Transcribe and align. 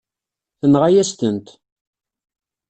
Tenɣa-yas-tent. 0.59 1.47